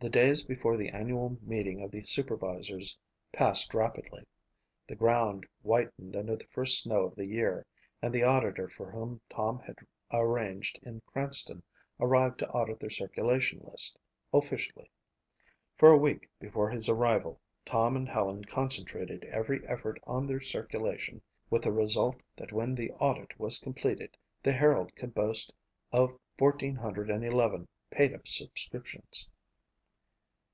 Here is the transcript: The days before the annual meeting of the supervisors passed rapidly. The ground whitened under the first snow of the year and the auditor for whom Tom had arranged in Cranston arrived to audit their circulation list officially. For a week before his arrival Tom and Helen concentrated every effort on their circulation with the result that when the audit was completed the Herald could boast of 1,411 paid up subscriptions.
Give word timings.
The 0.00 0.10
days 0.10 0.42
before 0.44 0.76
the 0.76 0.88
annual 0.88 1.38
meeting 1.40 1.80
of 1.80 1.92
the 1.92 2.00
supervisors 2.02 2.98
passed 3.32 3.72
rapidly. 3.72 4.26
The 4.88 4.96
ground 4.96 5.46
whitened 5.62 6.16
under 6.16 6.34
the 6.34 6.46
first 6.48 6.82
snow 6.82 7.04
of 7.04 7.14
the 7.14 7.28
year 7.28 7.64
and 8.02 8.12
the 8.12 8.24
auditor 8.24 8.68
for 8.68 8.90
whom 8.90 9.20
Tom 9.30 9.60
had 9.60 9.76
arranged 10.10 10.80
in 10.82 11.00
Cranston 11.06 11.62
arrived 12.00 12.40
to 12.40 12.48
audit 12.50 12.80
their 12.80 12.90
circulation 12.90 13.60
list 13.62 13.96
officially. 14.32 14.90
For 15.76 15.90
a 15.92 15.96
week 15.96 16.28
before 16.40 16.70
his 16.70 16.88
arrival 16.88 17.40
Tom 17.64 17.94
and 17.94 18.08
Helen 18.08 18.44
concentrated 18.46 19.22
every 19.26 19.64
effort 19.64 20.00
on 20.08 20.26
their 20.26 20.40
circulation 20.40 21.22
with 21.50 21.62
the 21.62 21.72
result 21.72 22.16
that 22.34 22.50
when 22.50 22.74
the 22.74 22.90
audit 22.94 23.38
was 23.38 23.58
completed 23.60 24.16
the 24.42 24.52
Herald 24.52 24.96
could 24.96 25.14
boast 25.14 25.52
of 25.92 26.18
1,411 26.40 27.68
paid 27.92 28.12
up 28.12 28.26
subscriptions. 28.26 29.28